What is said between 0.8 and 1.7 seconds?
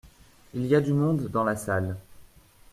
du monde dans la